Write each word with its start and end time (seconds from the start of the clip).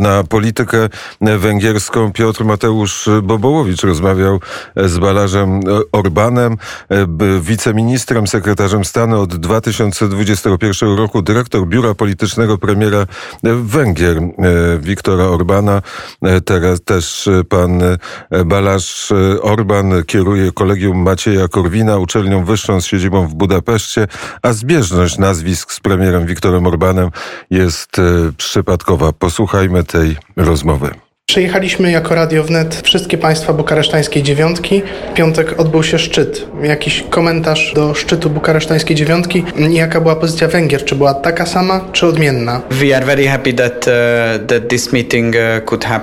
Na 0.00 0.24
politykę 0.24 0.88
węgierską 1.20 2.12
Piotr 2.12 2.44
Mateusz 2.44 3.08
Bobołowicz 3.22 3.82
rozmawiał 3.82 4.40
z 4.76 4.98
Balarzem 4.98 5.60
Orbanem, 5.92 6.56
wiceministrem, 7.40 8.26
sekretarzem 8.26 8.84
stanu 8.84 9.20
od 9.20 9.36
2021 9.36 10.96
roku, 10.96 11.22
dyrektor 11.22 11.66
biura 11.66 11.94
politycznego 11.94 12.58
premiera 12.58 13.06
Węgier 13.42 14.20
Wiktora 14.80 15.24
Orbana. 15.24 15.82
Teraz 16.44 16.80
też 16.82 17.28
pan 17.48 17.82
Balarz 18.46 19.12
Orban 19.42 20.04
kieruje 20.06 20.52
kolegium 20.52 21.02
Macieja 21.02 21.48
Korwina, 21.48 21.96
uczelnią 21.96 22.44
wyższą 22.44 22.80
z 22.80 22.86
siedzibą 22.86 23.28
w 23.28 23.34
Budapeszcie, 23.34 24.06
a 24.42 24.52
zbieżność 24.52 25.18
nazwisk 25.18 25.72
z 25.72 25.80
premierem 25.80 26.26
Wiktorem 26.26 26.66
Orbanem 26.66 27.10
jest 27.50 27.96
przypadkowa. 28.36 29.12
Posłuchaj 29.12 29.57
Posłuchajmy 29.58 29.84
tej 29.84 30.16
rozmowy. 30.36 30.90
Przyjechaliśmy 31.28 31.90
jako 31.90 32.14
Radio 32.14 32.44
Wnet 32.44 32.80
wszystkie 32.84 33.18
państwa 33.18 33.52
bukaresztańskiej 33.52 34.22
dziewiątki. 34.22 34.82
W 35.10 35.14
piątek 35.14 35.60
odbył 35.60 35.82
się 35.82 35.98
szczyt. 35.98 36.46
Jakiś 36.62 37.04
komentarz 37.10 37.72
do 37.74 37.94
szczytu 37.94 38.30
bukaresztańskiej 38.30 38.96
dziewiątki? 38.96 39.44
Jaka 39.70 40.00
była 40.00 40.16
pozycja 40.16 40.48
Węgier? 40.48 40.84
Czy 40.84 40.94
była 40.94 41.14
taka 41.14 41.46
sama, 41.46 41.80
czy 41.92 42.06
odmienna? 42.06 42.60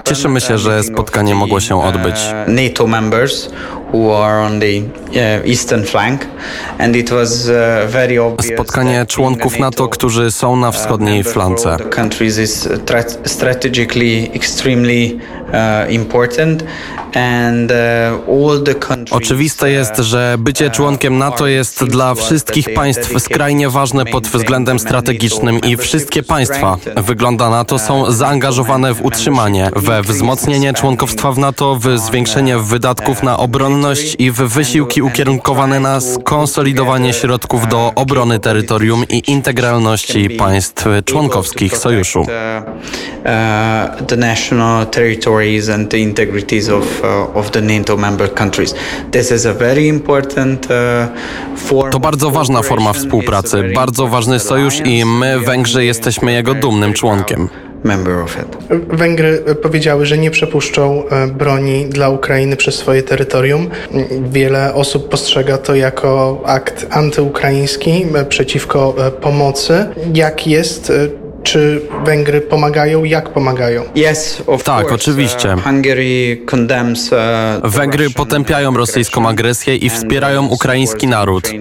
Cieszymy 0.04 0.42
się, 0.42 0.58
że 0.58 0.84
spotkanie 0.84 1.36
mogło 1.36 1.60
się 1.60 1.84
odbyć. 1.84 2.16
Uh, 2.16 2.54
NATO 2.54 2.88
members 2.88 3.50
Spotkanie 8.56 9.06
członków 9.06 9.60
NATO, 9.60 9.88
którzy 9.88 10.32
są 10.32 10.56
na 10.56 10.72
wschodniej 10.72 11.22
uh, 11.22 11.28
flance. 11.28 11.78
Uh, 15.56 15.92
uh, 17.10 17.16
Oczywiste 19.12 19.72
jest, 19.72 19.98
że 19.98 20.36
bycie 20.40 20.70
członkiem 20.70 21.18
NATO 21.18 21.48
jest 21.48 21.84
dla 21.84 22.16
wszystkich 22.16 22.74
państw 22.74 23.22
skrajnie 23.22 23.70
ważne 23.70 24.06
pod 24.06 24.28
względem 24.28 24.80
strategicznym 24.80 25.60
i 25.60 25.78
wszystkie 25.78 26.24
państwa, 26.24 26.78
wygląda 26.96 27.50
na 27.50 27.66
to, 27.66 27.80
są 27.80 28.12
zaangażowane 28.12 28.94
w 28.94 29.06
utrzymanie, 29.06 29.70
we 29.76 30.02
wzmocnienie 30.02 30.74
członkostwa 30.74 31.32
w 31.32 31.38
NATO, 31.38 31.76
w 31.76 32.00
zwiększenie 32.00 32.58
wydatków 32.58 33.24
na 33.24 33.38
obronność 33.38 34.16
i 34.20 34.32
w 34.32 34.36
wysiłki 34.36 35.02
ukierunkowane 35.02 35.80
na 35.80 36.02
skonsolidowanie 36.02 37.14
środków 37.14 37.68
do 37.68 37.92
obrony 37.96 38.40
terytorium 38.40 39.04
i 39.10 39.32
integralności 39.32 40.30
państw 40.30 40.86
członkowskich 41.06 41.78
sojuszu. 41.78 42.22
Uh, 42.22 42.28
the 44.08 44.18
national 44.18 44.86
territories 45.46 45.70
and 45.70 45.90
the 45.90 45.98
integrities 45.98 46.70
of 46.70 46.86
Uh, 47.04 47.38
of 47.40 47.52
the 47.52 47.62
NATO 47.62 47.98
member 47.98 48.34
countries. 48.34 48.74
This 49.12 49.32
is 49.32 49.46
a 49.46 49.54
very 49.54 49.88
important 49.88 50.66
uh, 50.66 51.08
form 51.58 51.92
To 51.92 52.00
bardzo 52.00 52.32
ważna 52.32 52.62
forma 52.62 52.94
współpracy, 52.94 53.64
bardzo 53.76 54.08
ważny 54.08 54.40
sojusz 54.40 54.80
i 54.86 55.06
my, 55.06 55.40
Węgrzy, 55.40 55.86
jesteśmy 55.86 56.34
jego 56.34 56.54
dumnym 56.54 56.94
członkiem. 56.94 57.50
Węgry 58.90 59.44
powiedziały, 59.62 60.06
że 60.06 60.18
nie 60.18 60.32
przepuszczą 60.32 61.08
e, 61.08 61.28
broni 61.28 61.86
dla 61.86 62.10
Ukrainy 62.10 62.56
przez 62.56 62.76
swoje 62.76 63.04
terytorium. 63.04 63.70
Wiele 64.32 64.74
osób 64.74 65.10
postrzega 65.10 65.58
to 65.58 65.76
jako 65.76 66.42
akt 66.46 66.88
antyukraiński 66.90 68.06
e, 68.16 68.26
przeciwko 68.26 68.96
e, 68.98 69.12
pomocy. 69.12 69.86
Jak 70.14 70.48
jest? 70.48 70.92
Czy 71.56 71.82
Węgry 72.06 72.42
pomagają? 72.42 73.04
Jak 73.04 73.30
pomagają? 73.30 73.84
Yes, 73.96 74.44
tak, 74.64 74.92
oczywiście. 74.92 75.56
Uh, 75.56 75.62
uh, 77.64 77.72
Węgry 77.72 78.10
potępiają 78.10 78.78
rosyjską 78.78 79.28
agresję 79.28 79.76
i 79.76 79.90
wspierają 79.90 80.46
ukraiński 80.46 81.08
naród. 81.08 81.50
Uh, 81.50 81.54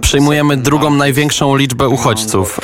Przyjmujemy 0.00 0.56
drugą 0.56 0.90
największą 0.90 1.56
liczbę 1.56 1.88
uchodźców. 1.88 2.60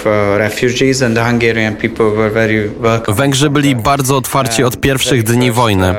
Węgrzy 3.08 3.50
byli 3.50 3.76
bardzo 3.76 4.16
otwarci 4.16 4.64
od 4.64 4.80
pierwszych 4.80 5.22
dni 5.22 5.52
wojny. 5.52 5.94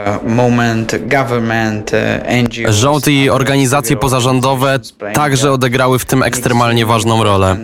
Rząd 2.70 3.08
i 3.08 3.30
organizacje 3.30 3.98
pozarządowe 3.98 4.80
także 5.14 5.52
odegrały 5.52 6.00
w 6.00 6.06
tym 6.06 6.24
ekstremalnie 6.24 6.86
ważną 6.86 7.17
ważną 7.17 7.17
rolę. 7.24 7.58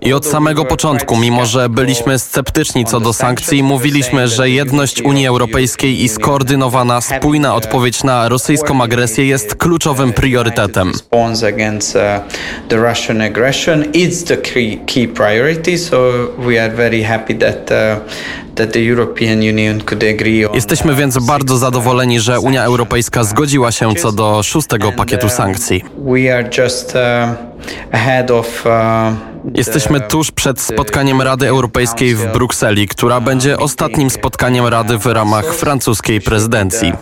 I 0.00 0.12
od 0.12 0.26
samego 0.26 0.64
początku, 0.64 1.16
mimo 1.16 1.46
że 1.46 1.68
byliśmy 1.68 2.18
sceptyczni 2.18 2.84
co 2.84 3.00
do 3.00 3.12
sankcji, 3.12 3.62
mówiliśmy, 3.62 4.28
że 4.28 4.50
jedność 4.50 5.02
Unii 5.02 5.26
Europejskiej 5.26 6.02
i 6.04 6.08
skoordynowana, 6.08 7.00
spójna 7.00 7.54
odpowiedź 7.54 8.04
na 8.04 8.28
rosyjską 8.28 8.82
agresję 8.82 9.26
jest 9.26 9.54
kluczowym 9.54 10.12
priorytetem. 10.12 10.92
Jesteśmy 20.54 20.94
więc 20.94 21.18
bardzo 21.18 21.56
zadowoleni, 21.56 22.20
że 22.20 22.40
Unia 22.40 22.64
Europejska 22.64 23.24
zgodziła 23.24 23.72
się 23.72 23.94
co 23.94 24.12
do 24.12 24.42
szóstego 24.42 24.92
pakietu 24.92 25.28
sankcji. 25.28 25.84
Jesteśmy 29.54 30.00
tuż 30.00 30.30
przed 30.30 30.60
spotkaniem 30.60 31.22
Rady 31.22 31.48
Europejskiej 31.48 32.14
w 32.14 32.32
Brukseli, 32.32 32.88
która 32.88 33.20
będzie 33.20 33.58
ostatnim 33.58 34.10
spotkaniem 34.10 34.66
Rady 34.66 34.98
w 34.98 35.06
ramach 35.06 35.54
francuskiej 35.54 36.20
prezydencji. 36.20 36.92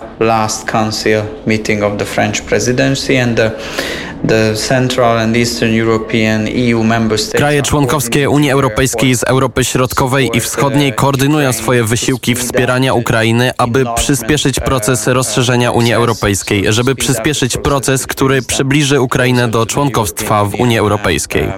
Kraje 7.37 7.63
członkowskie 7.63 8.31
Unii 8.31 8.51
Europejskiej 8.51 9.15
z 9.15 9.25
Europy 9.25 9.65
Środkowej 9.65 10.31
i 10.35 10.41
Wschodniej 10.41 10.93
koordynują 10.93 11.53
swoje 11.53 11.85
wysiłki 11.85 12.35
wspierania 12.35 12.95
Ukrainy, 12.95 13.51
aby 13.59 13.85
przyspieszyć 13.97 14.61
proces 14.61 15.07
rozszerzenia 15.07 15.71
Unii 15.71 15.93
Europejskiej, 15.93 16.65
żeby 16.69 16.95
przyspieszyć 16.95 17.57
proces, 17.57 18.07
który 18.07 18.43
przybliży 18.43 19.01
Ukrainę 19.01 19.49
do 19.49 19.67
członkostwa 19.67 20.45
w 20.45 20.55
Unii 20.55 20.79
Europejskiej. 20.79 21.49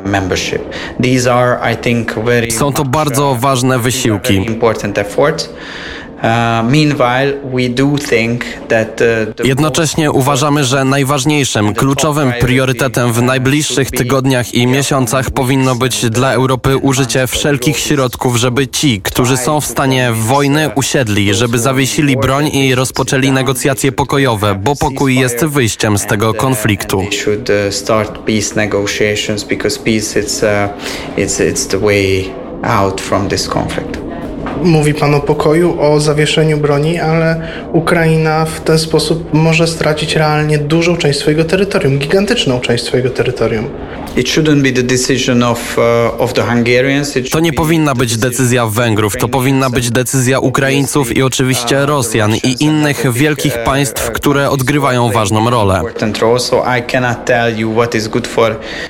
Są 2.52 2.72
to 2.72 2.84
bardzo 2.84 3.34
ważne 3.40 3.78
wysiłki. 3.78 4.46
Jednocześnie 9.44 10.12
uważamy, 10.12 10.64
że 10.64 10.84
najważniejszym, 10.84 11.74
kluczowym 11.74 12.32
priorytetem 12.40 13.12
w 13.12 13.22
najbliższych 13.22 13.90
tygodniach 13.90 14.54
i 14.54 14.66
miesiącach 14.66 15.30
powinno 15.30 15.74
być 15.74 16.10
dla 16.10 16.32
Europy 16.32 16.76
użycie 16.76 17.26
wszelkich 17.26 17.78
środków, 17.78 18.36
żeby 18.36 18.68
ci, 18.68 19.00
którzy 19.02 19.36
są 19.36 19.60
w 19.60 19.66
stanie 19.66 20.12
wojny, 20.12 20.70
usiedli, 20.74 21.34
żeby 21.34 21.58
zawiesili 21.58 22.16
broń 22.16 22.48
i 22.48 22.74
rozpoczęli 22.74 23.30
negocjacje 23.30 23.92
pokojowe, 23.92 24.54
bo 24.54 24.76
pokój 24.76 25.16
jest 25.16 25.44
wyjściem 25.44 25.98
z 25.98 26.06
tego 26.06 26.34
konfliktu. 26.34 26.98
Uh, 26.98 27.06
out 32.62 33.00
from 33.00 33.28
this 33.28 33.48
conflict. 33.48 34.09
Mówi 34.62 34.94
Pan 34.94 35.14
o 35.14 35.20
pokoju, 35.20 35.80
o 35.80 36.00
zawieszeniu 36.00 36.56
broni, 36.56 36.98
ale 36.98 37.42
Ukraina 37.72 38.44
w 38.44 38.60
ten 38.60 38.78
sposób 38.78 39.34
może 39.34 39.66
stracić 39.66 40.16
realnie 40.16 40.58
dużą 40.58 40.96
część 40.96 41.18
swojego 41.18 41.44
terytorium, 41.44 41.98
gigantyczną 41.98 42.60
część 42.60 42.84
swojego 42.84 43.10
terytorium. 43.10 43.68
To 47.30 47.40
nie 47.40 47.52
powinna 47.52 47.94
być 47.94 48.16
decyzja 48.16 48.66
Węgrów, 48.66 49.16
to 49.16 49.28
powinna 49.28 49.70
być 49.70 49.90
decyzja 49.90 50.38
Ukraińców 50.38 51.16
i 51.16 51.22
oczywiście 51.22 51.86
Rosjan 51.86 52.34
i 52.34 52.64
innych 52.64 53.12
wielkich 53.12 53.58
państw, 53.64 54.10
które 54.10 54.50
odgrywają 54.50 55.12
ważną 55.12 55.50
rolę. 55.50 55.82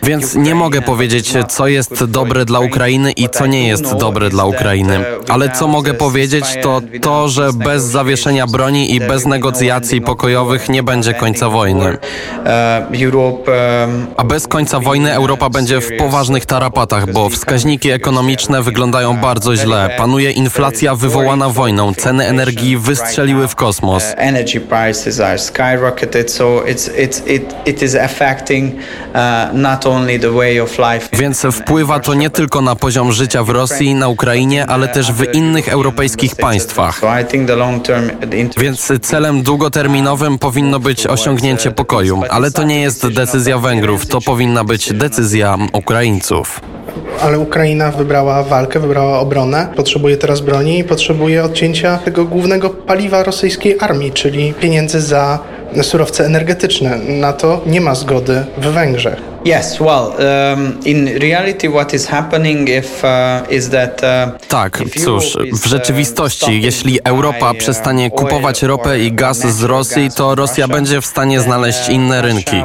Więc 0.03 0.35
nie 0.35 0.55
mogę 0.55 0.83
powiedzieć, 0.83 1.33
co 1.49 1.69
jest 1.69 2.05
dobre 2.05 2.45
dla 2.45 2.61
Ukrainy 2.61 3.13
i 3.13 3.29
co 3.29 3.47
nie 3.47 3.69
jest 3.69 3.95
dobre 3.97 4.31
dla 4.31 4.45
Ukrainy. 4.45 5.05
Ale 5.29 5.49
co 5.51 5.69
mogę 5.69 5.95
powiedzieć, 5.95 6.45
to 6.63 6.81
to, 7.01 7.29
że 7.29 7.51
bez 7.53 7.83
zawieszenia 7.85 8.47
broni 8.47 8.95
i 8.95 9.01
bez 9.01 9.27
negocjacji 9.27 10.01
pokojowych 10.01 10.69
nie 10.69 10.83
będzie 10.83 11.15
końca 11.15 11.49
wojny. 11.49 11.99
A 14.17 14.25
bez 14.25 14.47
końca 14.47 14.81
wojny 14.81 15.10
Europa 15.15 15.51
będzie 15.51 15.81
w 15.81 15.97
poważnych 15.99 16.47
tarapatach, 16.47 17.13
bo 17.13 17.29
wskaźniki 17.29 17.91
ekonomiczne 17.91 18.63
wyglądają 18.63 19.17
bardzo 19.17 19.57
źle. 19.57 19.91
Panuje 19.99 20.31
inflacja 20.31 20.95
wywołana 20.95 21.49
wojną, 21.49 21.95
ceny 21.95 22.27
energii 22.27 22.77
wystrzeliły 22.77 23.49
w 23.49 23.55
kosmos. 23.55 24.05
Energy 24.17 24.61
prices 24.61 25.21
are 25.21 25.39
skyrocketed, 25.39 26.33
so 26.33 26.45
it's, 26.45 26.91
it's, 26.97 27.31
it, 27.31 27.55
it 27.67 27.83
is 27.83 27.95
affecting 27.95 28.75
uh, 28.75 28.81
not 29.55 29.87
only 29.87 30.19
the 30.19 30.31
way 30.33 30.61
of 30.61 30.79
life. 30.79 31.09
Więc 31.13 31.47
wpływa 31.53 32.01
to 32.01 32.15
nie 32.15 32.31
tylko 32.31 32.61
na 32.61 32.77
poziom 32.77 33.13
życia 33.13 33.45
w 33.45 33.49
Rosji, 33.49 33.95
na 33.95 34.09
Ukrainie, 34.09 34.67
ale 34.67 34.89
też 34.89 35.13
w 35.13 35.35
innych 35.35 35.69
europejskich 35.69 36.37
państwach. 36.37 37.01
Więc 38.59 38.93
celem 39.03 39.43
długoterminowym 39.43 40.39
powinno 40.39 40.81
być 40.81 41.07
osiągnięcie 41.07 41.71
pokoju, 41.71 42.23
ale 42.31 42.51
to 42.51 42.63
nie 42.63 42.81
jest 42.81 43.09
decyzja 43.09 43.59
Węgrów, 43.59 44.07
to 44.07 44.21
powinna 44.21 44.65
być 44.65 44.93
decyzja 45.01 45.59
Ukraińców. 45.73 46.61
Ale 47.23 47.39
Ukraina 47.39 47.91
wybrała 47.91 48.43
walkę, 48.43 48.81
wybrała 48.81 49.19
obronę, 49.19 49.69
potrzebuje 49.77 50.17
teraz 50.17 50.41
broni 50.41 50.79
i 50.79 50.85
potrzebuje 50.85 51.45
odcięcia 51.45 51.99
tego 51.99 52.25
głównego 52.25 52.71
paliwa 52.71 53.23
rosyjskiej 53.23 53.77
armii, 53.81 54.13
czyli 54.13 54.55
pieniędzy 54.55 55.01
za 55.01 55.39
surowce 55.83 56.27
energetyczne. 56.27 56.99
Na 56.99 57.33
to 57.33 57.61
nie 57.67 57.81
ma 57.81 57.95
zgody 57.95 58.45
w 58.59 58.67
Węgrzech. 58.67 59.23
Yes, 59.45 59.81
well, 59.81 60.13
in 60.85 61.07
reality 61.19 61.69
what 61.69 61.95
is 61.95 62.07
happening 62.07 62.69
if, 62.69 63.05
uh, 63.05 63.53
is 63.53 63.71
that 63.71 64.03
uh, 64.03 64.47
Tak, 64.49 64.83
cóż, 65.05 65.37
w 65.53 65.67
rzeczywistości, 65.67 66.63
jeśli 66.63 66.99
Europa 67.05 67.55
przestanie 67.55 68.11
kupować 68.11 68.63
ropę 68.63 69.01
i 69.01 69.13
gaz 69.13 69.39
z 69.39 69.63
Rosji, 69.63 70.11
to 70.17 70.35
Rosja 70.35 70.69
będzie 70.69 71.01
w 71.01 71.07
stanie 71.07 71.41
znaleźć 71.41 71.89
inne 71.89 72.23
rynki. 72.23 72.57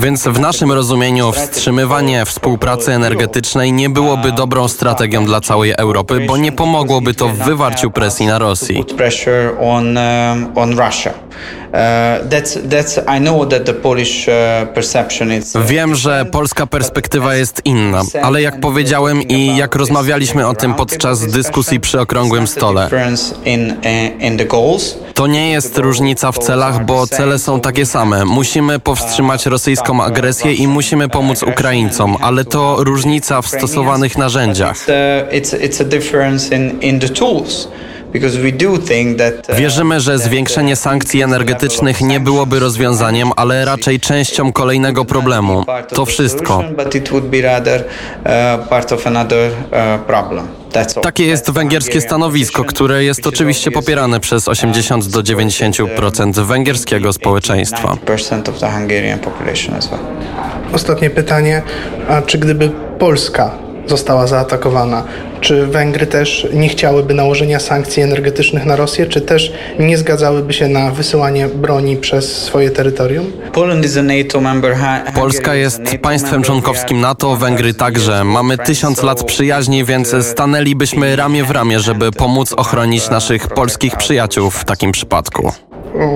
Więc 0.00 0.28
w 0.28 0.40
naszym 0.40 0.72
rozumieniu 0.72 1.32
wstrzymywanie 1.32 2.24
współpracy 2.24 2.92
energetycznej 2.92 3.72
nie 3.72 3.90
byłoby 3.90 4.32
dobrą 4.32 4.68
strategią 4.68 5.24
dla 5.24 5.40
całej 5.40 5.74
Europy, 5.78 6.20
bo 6.26 6.36
nie 6.36 6.52
pomogłoby 6.52 7.14
to 7.14 7.28
w 7.28 7.38
wywarciu 7.38 7.90
presji 7.90 8.26
na 8.26 8.38
Rosji. 8.38 8.84
Wiem, 15.66 15.94
że 15.94 16.24
polska 16.32 16.66
perspektywa 16.66 17.34
jest 17.34 17.62
inna, 17.64 18.02
ale 18.22 18.42
jak 18.42 18.60
powiedziałem 18.60 19.22
i 19.22 19.56
jak 19.56 19.74
rozmawialiśmy 19.74 20.46
o 20.46 20.54
tym 20.54 20.74
podczas 20.74 21.26
dyskusji 21.26 21.80
przy 21.80 22.00
okrągłym 22.00 22.46
stole, 22.46 22.88
to 25.14 25.26
nie 25.26 25.50
jest 25.50 25.78
różnica 25.78 26.32
w 26.32 26.38
celach, 26.38 26.84
bo 26.84 27.06
cele 27.06 27.38
są 27.38 27.60
takie 27.60 27.86
same. 27.86 28.24
Musimy 28.24 28.78
powstrzymać 28.78 29.46
rosyjską 29.46 30.02
agresję 30.02 30.52
i 30.52 30.66
musimy 30.66 31.08
pomóc 31.08 31.42
Ukraińcom, 31.42 32.16
ale 32.20 32.44
to 32.44 32.76
różnica 32.84 33.42
w 33.42 33.48
stosowanych 33.48 34.18
narzędziach. 34.18 34.76
Uh, 34.76 34.92
Wierzymy, 39.56 40.00
że 40.00 40.18
zwiększenie 40.18 40.76
sankcji 40.76 41.22
energetycznych 41.22 42.00
nie 42.00 42.20
byłoby 42.20 42.58
rozwiązaniem, 42.58 43.30
ale 43.36 43.64
raczej 43.64 44.00
częścią 44.00 44.52
kolejnego 44.52 45.04
problemu. 45.04 45.64
To 45.88 46.06
wszystko. 46.06 46.64
Takie 51.02 51.26
jest 51.26 51.50
węgierskie 51.50 52.00
stanowisko, 52.00 52.64
które 52.64 53.04
jest 53.04 53.26
oczywiście 53.26 53.70
popierane 53.70 54.20
przez 54.20 54.48
80 54.48 55.06
do 55.06 55.20
90% 55.22 56.44
węgierskiego 56.44 57.12
społeczeństwa. 57.12 57.96
Ostatnie 60.72 61.10
pytanie, 61.10 61.62
a 62.08 62.22
czy 62.22 62.38
gdyby 62.38 62.70
Polska 62.98 63.50
została 63.86 64.26
zaatakowana. 64.26 65.04
Czy 65.40 65.66
Węgry 65.66 66.06
też 66.06 66.48
nie 66.52 66.68
chciałyby 66.68 67.14
nałożenia 67.14 67.60
sankcji 67.60 68.02
energetycznych 68.02 68.64
na 68.64 68.76
Rosję, 68.76 69.06
czy 69.06 69.20
też 69.20 69.52
nie 69.78 69.98
zgadzałyby 69.98 70.52
się 70.52 70.68
na 70.68 70.90
wysyłanie 70.90 71.48
broni 71.48 71.96
przez 71.96 72.42
swoje 72.42 72.70
terytorium? 72.70 73.32
Polska 75.14 75.54
jest 75.54 75.82
państwem 76.02 76.42
członkowskim 76.42 77.00
NATO, 77.00 77.36
Węgry 77.36 77.74
także. 77.74 78.24
Mamy 78.24 78.58
tysiąc 78.58 79.02
lat 79.02 79.24
przyjaźni, 79.24 79.84
więc 79.84 80.14
stanęlibyśmy 80.20 81.16
ramię 81.16 81.44
w 81.44 81.50
ramię, 81.50 81.80
żeby 81.80 82.12
pomóc 82.12 82.52
ochronić 82.52 83.10
naszych 83.10 83.48
polskich 83.48 83.96
przyjaciół 83.96 84.50
w 84.50 84.64
takim 84.64 84.92
przypadku 84.92 85.52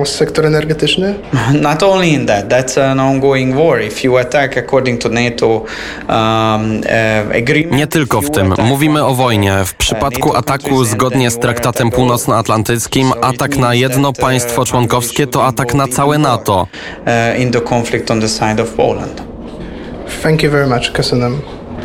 sektor 0.05 0.45
energetyczny? 0.45 1.15
Not 1.61 1.83
only 1.83 2.13
in 2.13 2.25
that, 2.25 2.49
that's 2.49 2.77
an 2.77 2.99
ongoing 2.99 3.55
war. 3.55 3.81
If 3.81 4.03
you 4.03 4.17
attack 4.17 4.57
according 4.57 5.01
to 5.01 5.09
NATO 5.09 5.47
um, 5.47 5.65
uh, 6.07 7.35
agreement. 7.35 7.71
Nie 7.71 7.87
tylko 7.87 8.21
w 8.21 8.31
tym. 8.31 8.53
Mówimy 8.57 9.05
o 9.05 9.13
wojnie. 9.13 9.65
W 9.65 9.73
przypadku 9.73 10.35
ataku 10.35 10.85
zgodnie 10.85 11.31
z 11.31 11.39
traktatem 11.39 11.91
północnoatlantyckim, 11.91 13.11
atak 13.21 13.57
na 13.57 13.73
jedno 13.73 14.13
państwo 14.13 14.65
członkowskie 14.65 15.27
to 15.27 15.45
atak 15.45 15.73
na 15.73 15.87
całe 15.87 16.17
NATO. 16.17 16.67
Uh, 17.05 17.41
in 17.41 17.51
the 17.51 17.61
conflict 17.61 18.11
on 18.11 18.21
the 18.21 18.29
side 18.29 18.63
of 18.63 18.69
Poland. 18.69 19.21
Thank 20.23 20.43
you 20.43 20.51
very 20.51 20.67
much, 20.67 20.91
Köszönöm. 20.91 21.56